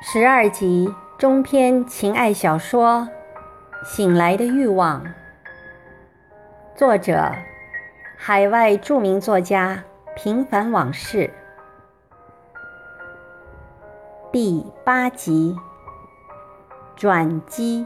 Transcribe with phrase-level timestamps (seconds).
[0.00, 3.08] 十二集中篇情爱小说
[3.84, 5.04] 《醒来的欲望》，
[6.76, 7.34] 作者：
[8.16, 9.82] 海外著名作家
[10.14, 11.34] 平凡往事，
[14.30, 15.56] 第八集
[16.94, 17.84] 转机。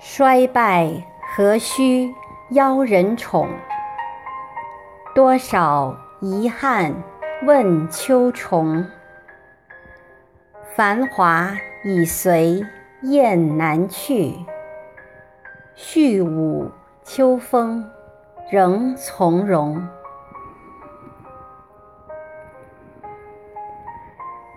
[0.00, 1.04] 衰败
[1.36, 2.12] 何须？
[2.52, 3.46] 邀人宠，
[5.14, 6.94] 多少遗憾
[7.42, 8.86] 问秋虫。
[10.74, 12.64] 繁华已随
[13.02, 14.34] 雁南去，
[15.74, 16.70] 续舞
[17.04, 17.86] 秋风
[18.50, 19.86] 仍从容。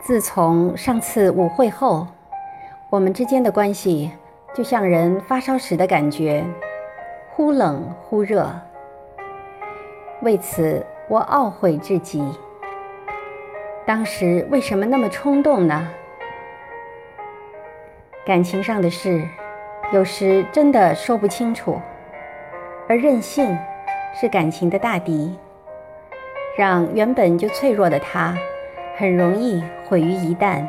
[0.02, 2.08] 自从上次舞会后，
[2.90, 4.10] 我们之间的关系
[4.54, 6.46] 就像人发烧时的感觉。
[7.34, 8.52] 忽冷忽热，
[10.22, 12.22] 为此我懊悔至极。
[13.86, 15.88] 当时为什么那么冲动呢？
[18.26, 19.26] 感情上的事，
[19.94, 21.80] 有时真的说不清楚，
[22.90, 23.58] 而任性
[24.14, 25.34] 是感情的大敌，
[26.58, 28.38] 让原本就脆弱的他，
[28.98, 30.68] 很容易毁于一旦。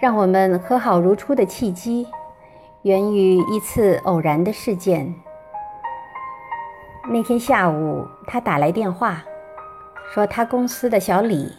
[0.00, 2.08] 让我们和好如初的契机。
[2.84, 5.14] 源于一次偶然的事件。
[7.08, 9.24] 那天下午，他打来电话，
[10.12, 11.50] 说他公司的小李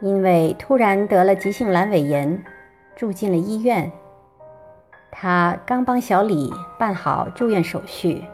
[0.00, 2.44] 因为突然得了急性阑尾炎，
[2.96, 3.92] 住进了医院。
[5.12, 8.24] 他刚帮小李办好住院手续，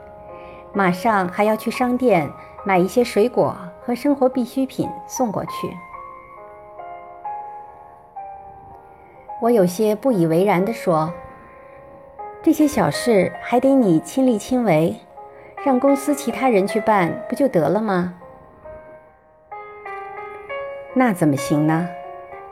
[0.72, 2.26] 马上还要去商店
[2.64, 5.76] 买一些水果和生活必需品送过去。
[9.42, 11.12] 我有些不以为然地说。
[12.42, 14.96] 这些小事还得你亲力亲为，
[15.62, 18.14] 让公司其他人去办不就得了吗？
[20.94, 21.86] 那怎么行呢？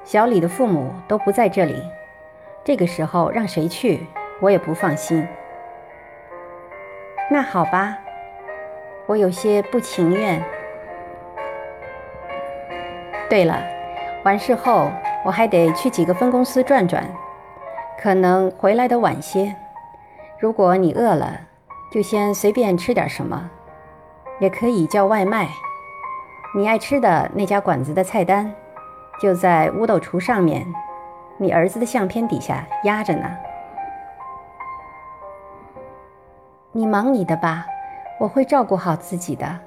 [0.04, 1.82] 小李的父母都不在这里，
[2.62, 4.06] 这个时候让谁去，
[4.40, 5.26] 我也不放心。
[7.30, 7.96] 那好吧，
[9.06, 10.44] 我有些不情愿。
[13.30, 13.58] 对了，
[14.22, 14.90] 完事后
[15.24, 17.02] 我还得去几个分公司转转，
[17.98, 19.56] 可能回来的晚些。
[20.40, 21.40] 如果你饿了，
[21.90, 23.50] 就先随便吃点什么，
[24.38, 25.48] 也可以叫外卖。
[26.54, 28.54] 你爱吃的那家馆子的菜单
[29.20, 30.64] 就在屋斗橱上面，
[31.38, 33.28] 你儿子的相片底下压着呢。
[36.70, 37.66] 你忙你的吧，
[38.20, 39.58] 我会照顾好自己的。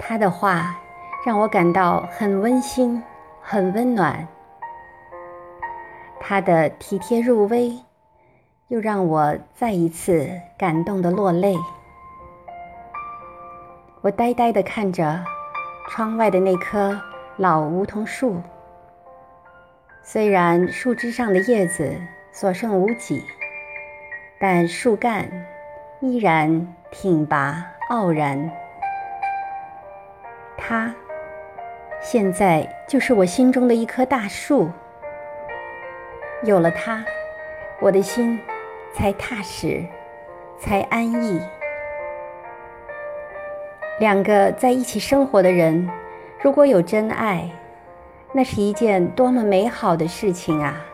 [0.00, 0.76] 他的话
[1.24, 3.00] 让我感到很温馨，
[3.40, 4.26] 很温暖。
[6.32, 7.78] 他的体贴入微，
[8.68, 10.26] 又让我再一次
[10.56, 11.54] 感动的落泪。
[14.00, 15.22] 我呆呆地看着
[15.90, 16.98] 窗外的那棵
[17.36, 18.40] 老梧桐树，
[20.02, 21.94] 虽然树枝上的叶子
[22.32, 23.22] 所剩无几，
[24.40, 25.30] 但树干
[26.00, 28.50] 依然挺拔傲然。
[30.56, 30.94] 它
[32.00, 34.70] 现在就是我心中的一棵大树。
[36.44, 37.04] 有了他，
[37.80, 38.40] 我的心
[38.92, 39.84] 才踏实，
[40.58, 41.40] 才安逸。
[44.00, 45.88] 两个在一起生活的人，
[46.40, 47.48] 如果有真爱，
[48.32, 50.84] 那是一件多么美好的事情啊！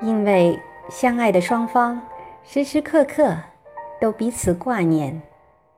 [0.00, 2.00] 因为相爱的双方
[2.44, 3.36] 时时刻刻
[4.00, 5.20] 都彼此挂念，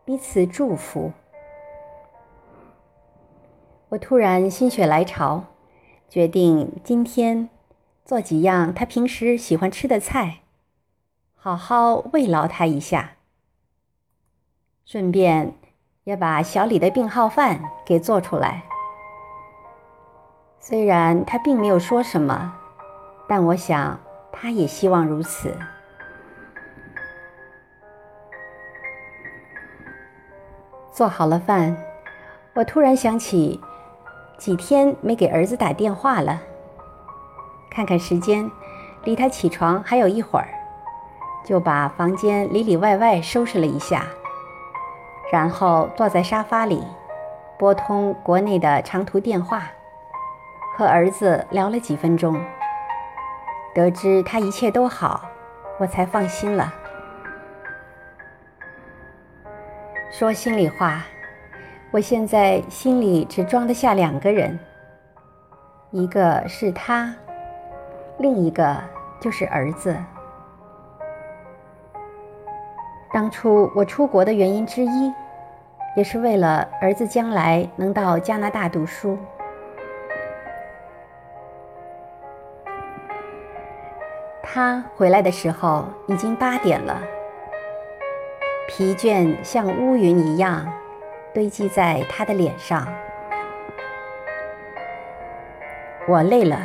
[0.05, 1.13] 彼此祝福。
[3.89, 5.45] 我突然心血来潮，
[6.11, 7.49] 决定今天。
[8.07, 10.43] 做几样他平时喜欢吃的菜，
[11.35, 13.15] 好好慰劳他一下。
[14.85, 15.55] 顺便
[16.05, 18.63] 也把小李的病号饭给做出来。
[20.61, 22.55] 虽然他并没有说什么，
[23.29, 23.99] 但我想
[24.31, 25.59] 他也希望如此。
[30.93, 31.77] 做好了饭，
[32.55, 33.61] 我突然想起，
[34.39, 36.41] 几天没给儿子打电话了。
[37.77, 38.51] 看看时间，
[39.05, 40.49] 离他起床还有一会儿，
[41.45, 44.07] 就把房间里里外外收拾了一下，
[45.31, 46.83] 然后坐在沙发里，
[47.59, 49.65] 拨通国内的长途电话，
[50.75, 52.43] 和儿子聊了几分钟。
[53.75, 55.29] 得知他一切都好，
[55.79, 56.73] 我才放心了。
[60.11, 61.05] 说心里话，
[61.91, 64.59] 我现在心里只装得下两个人。
[65.91, 67.15] 一个是他，
[68.19, 68.77] 另一个
[69.21, 69.97] 就是儿子。
[73.13, 75.13] 当初我出国的原因之一，
[75.97, 79.19] 也是为了儿子将来能到加拿大读书。
[84.43, 86.99] 他回来的时候已经八点了，
[88.67, 90.67] 疲倦像乌云一样
[91.35, 92.87] 堆积在他的脸上。
[96.09, 96.59] 我累了，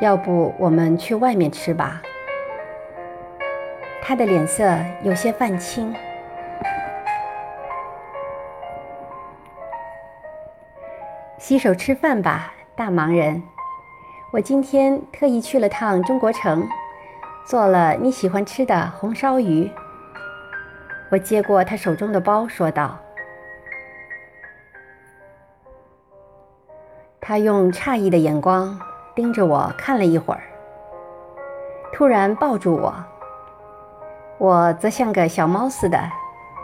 [0.00, 2.00] 要不我们去外面吃吧？
[4.02, 4.66] 他的脸色
[5.02, 5.94] 有些泛青。
[11.36, 13.42] 洗手吃饭吧，大忙人。
[14.32, 16.66] 我今天特意去了趟中国城，
[17.44, 19.70] 做了你喜欢吃的红烧鱼。
[21.10, 22.98] 我接过他手中的包，说道。
[27.20, 28.80] 他用诧异的眼光
[29.14, 30.40] 盯着我看了一会儿，
[31.92, 32.94] 突然抱住我。
[34.38, 36.00] 我则像个小猫似的，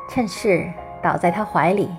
[0.09, 0.67] 趁势
[1.03, 1.91] 倒在他怀里，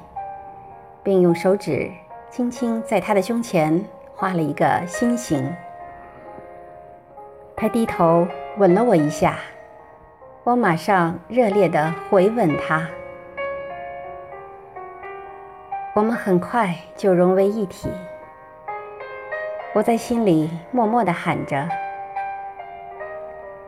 [1.03, 1.91] 并用手指
[2.31, 3.83] 轻轻在他的胸前
[4.15, 5.53] 画了一个心形。
[7.55, 8.27] 他低头
[8.57, 9.35] 吻了我一下，
[10.43, 12.87] 我马上热烈地回吻他。
[15.93, 17.91] 我们很快就融为一体。
[19.77, 21.69] 我在心里默默地喊着：“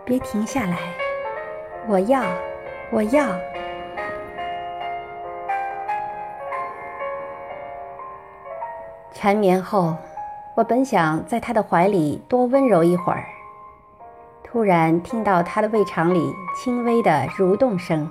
[0.04, 0.76] 别停下来！
[1.88, 2.24] 我要，
[2.90, 3.28] 我要！”
[9.14, 9.96] 缠绵后，
[10.56, 13.26] 我本想在他的怀里多温柔一会儿，
[14.44, 18.10] 突然听到他的胃肠里轻微的蠕动声，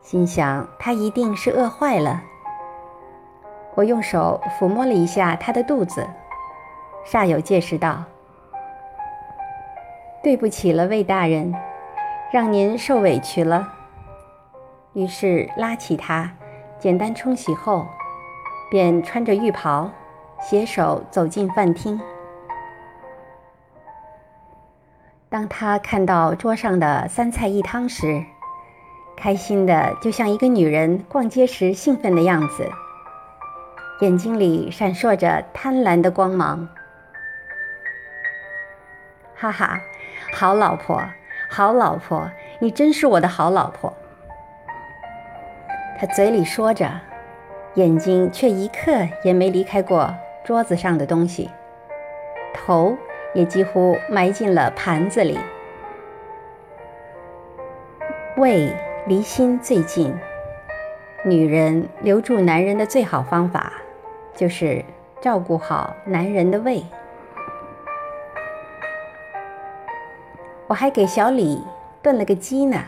[0.00, 2.22] 心想他一定是饿坏了。
[3.74, 6.08] 我用手抚摸了一下他的肚子。
[7.06, 8.02] 煞有介事道
[10.24, 11.54] ：“对不起了，魏大人，
[12.32, 13.72] 让您受委屈了。”
[14.92, 16.32] 于是拉起他，
[16.80, 17.86] 简单冲洗后，
[18.70, 19.88] 便穿着浴袍，
[20.40, 22.00] 携手走进饭厅。
[25.28, 28.24] 当他看到桌上的三菜一汤时，
[29.16, 32.68] 开心的就像一个女人逛街时兴奋的样子，
[34.00, 36.68] 眼睛里闪烁着贪婪的光芒。
[39.38, 39.78] 哈哈，
[40.32, 41.02] 好老婆，
[41.50, 43.92] 好老婆，你真是我的好老婆。
[45.98, 46.90] 他嘴里说着，
[47.74, 51.50] 眼睛却一刻也没离开过桌子上的东西，
[52.54, 52.96] 头
[53.34, 55.38] 也几乎埋进了盘子里。
[58.38, 58.74] 胃
[59.06, 60.14] 离心最近，
[61.24, 63.70] 女人留住男人的最好方法，
[64.34, 64.82] 就是
[65.20, 66.82] 照顾好男人的胃。
[70.68, 71.62] 我还给小李
[72.02, 72.82] 炖了个鸡呢，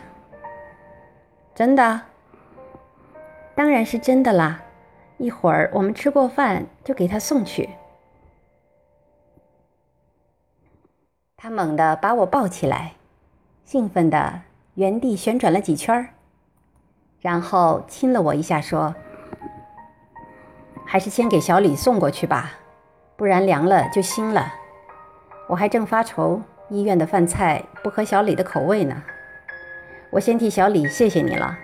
[1.54, 2.00] 真的？
[3.54, 4.60] 当然是真的啦！
[5.16, 7.70] 一会儿我们吃过饭就给他送去。
[11.36, 12.94] 他猛地把我抱起来，
[13.64, 14.42] 兴奋地
[14.75, 16.08] 原地旋转了几圈
[17.20, 18.94] 然后亲了我一下，说
[20.84, 22.52] ：“还是先给小李送过去吧，
[23.16, 24.52] 不然凉了就腥了。
[25.49, 29.02] 我还正发愁。”医院的饭菜不合小李的口味呢，
[30.10, 31.56] 我先替小李谢谢你了。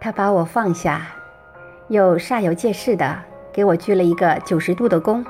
[0.00, 1.02] 他把我放下，
[1.88, 3.18] 又煞有介事的
[3.52, 5.22] 给我鞠了一个九十度的躬，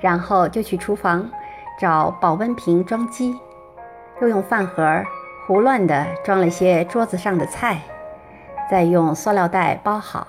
[0.00, 1.30] 然后就去厨房
[1.78, 3.38] 找保温瓶装鸡，
[4.22, 5.04] 又用饭盒
[5.46, 7.82] 胡乱的装了些桌子上的菜，
[8.70, 10.26] 再用塑料袋包好。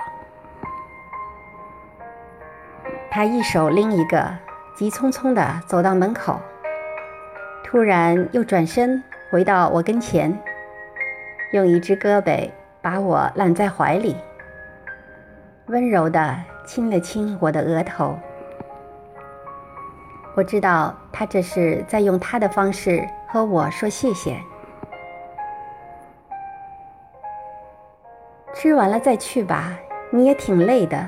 [3.10, 4.47] 他一手拎一个。
[4.78, 6.40] 急匆匆地走到门口，
[7.64, 10.38] 突然又转身回到我跟前，
[11.52, 12.48] 用一只胳膊
[12.80, 14.16] 把我揽在怀里，
[15.66, 18.20] 温柔地亲了亲我的额头。
[20.36, 24.40] 我知道他这是在用他的方式和我说谢谢。
[28.54, 29.76] 吃完了再去吧，
[30.12, 31.04] 你也挺累的。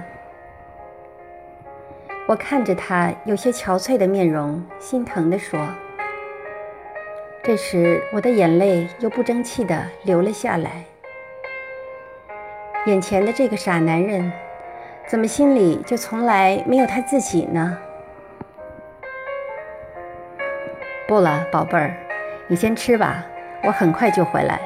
[2.29, 5.59] 我看着他有些憔悴的面容，心疼地说
[7.41, 10.83] ：“这时，我的眼泪又不争气地流了下来。
[12.85, 14.31] 眼前的这个傻男人，
[15.07, 17.75] 怎么心里就从来没有他自己呢？”
[21.09, 21.97] 不了，宝贝儿，
[22.45, 23.25] 你先吃吧，
[23.63, 24.61] 我很快就回来。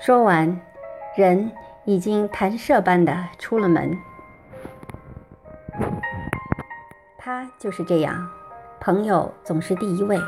[0.00, 0.60] 说完，
[1.14, 1.52] 人。
[1.86, 3.98] 已经弹射般的出了门。
[7.60, 8.26] 就是这样，
[8.80, 10.18] 朋友总是第一位。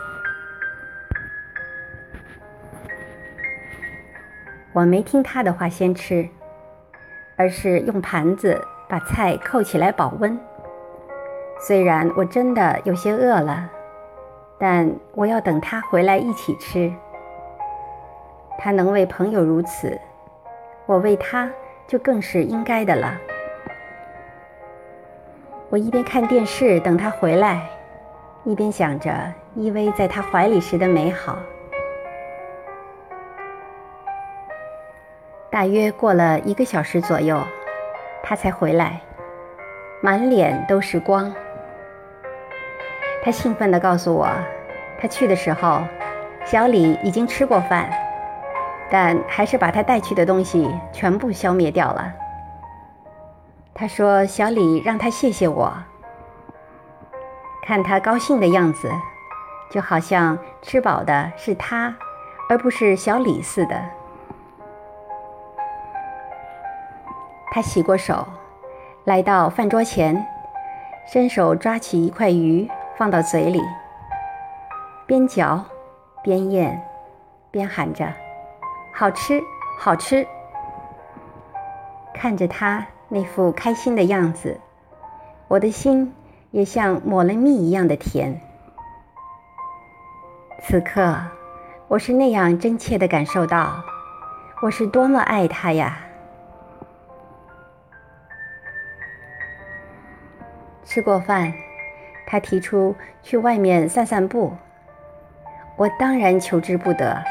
[4.75, 6.29] 我没听他的话先吃，
[7.37, 10.39] 而是用盘子把菜扣起来保温。
[11.59, 13.67] 虽然我真的有些饿了，
[14.59, 16.93] 但我要等他回来一起吃。
[18.59, 19.99] 他能为朋友如此，
[20.85, 21.51] 我为他
[21.87, 23.19] 就更是应该的了。
[25.73, 27.67] 我一边看电视等他回来，
[28.45, 29.11] 一边想着
[29.55, 31.39] 依偎在他怀里时的美好。
[35.49, 37.43] 大约过了一个小时左右，
[38.23, 39.01] 他才回来，
[40.03, 41.35] 满脸都是光。
[43.25, 44.29] 他兴奋地告诉我，
[45.01, 45.81] 他去的时候，
[46.45, 47.89] 小李已经吃过饭，
[48.91, 52.13] 但还是把他带去的东西全部消灭掉了。
[53.83, 55.75] 他说：“小李让他谢谢我。”
[57.67, 58.89] 看他高兴的样子，
[59.73, 61.93] 就好像吃饱的是他，
[62.49, 63.85] 而不是小李似的。
[67.51, 68.25] 他洗过手，
[69.03, 70.25] 来到饭桌前，
[71.05, 73.61] 伸手抓起一块鱼放到嘴里，
[75.07, 75.65] 边嚼
[76.23, 76.81] 边咽，
[77.51, 78.07] 边喊着
[78.95, 79.43] ：“好吃，
[79.77, 80.25] 好吃！”
[82.15, 82.87] 看着他。
[83.15, 84.59] 那副开心的样子，
[85.47, 86.15] 我的心
[86.51, 88.41] 也像抹了蜜一样的甜。
[90.63, 91.19] 此刻，
[91.89, 93.85] 我是那样真切地感受到，
[94.63, 95.99] 我是多么爱他呀！
[100.83, 101.53] 吃过饭，
[102.27, 104.55] 他提出去外面散散步，
[105.77, 107.23] 我当然求之不得。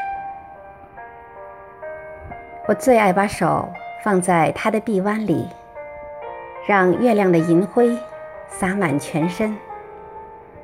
[2.68, 3.68] 我最爱把手
[4.04, 5.48] 放在他的臂弯里。
[6.64, 7.98] 让月亮的银辉
[8.48, 9.56] 洒满全身，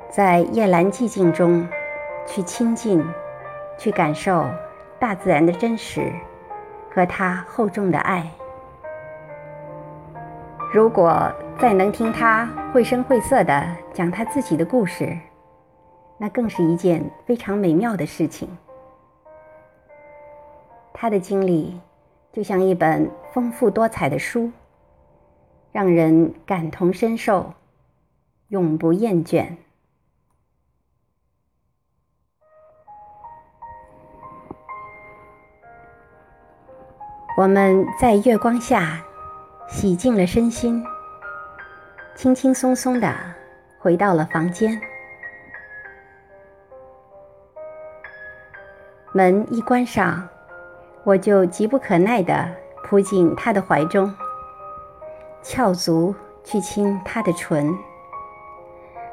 [0.09, 1.67] 在夜阑寂静中，
[2.25, 3.05] 去亲近，
[3.77, 4.45] 去感受
[4.97, 6.09] 大自然的真实
[6.89, 8.25] 和它厚重的爱。
[10.71, 11.29] 如果
[11.59, 15.17] 再能听他绘声绘色地讲他自己的故事，
[16.17, 18.47] 那更是一件非常美妙的事情。
[20.93, 21.77] 他的经历
[22.31, 24.49] 就像一本丰富多彩的书。
[25.71, 27.53] 让人感同身受，
[28.47, 29.55] 永不厌倦。
[37.37, 39.01] 我们在月光下
[39.69, 40.83] 洗净了身心，
[42.13, 43.15] 轻轻松松的
[43.79, 44.81] 回到了房间。
[49.13, 50.27] 门一关上，
[51.03, 54.13] 我就急不可耐的扑进他的怀中。
[55.41, 57.77] 翘足去亲她的唇，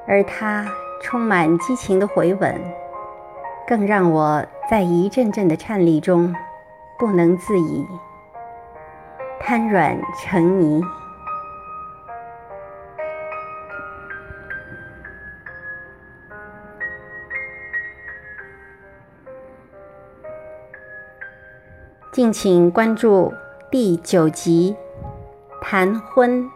[0.06, 0.66] 而他
[1.02, 2.60] 充满激情的回吻，
[3.66, 6.34] 更让我在一阵阵的颤栗中
[6.98, 7.86] 不能自已，
[9.40, 10.82] 瘫软成泥。
[22.12, 23.32] 敬请关注
[23.70, 24.76] 第九集。
[25.68, 26.48] 谈婚。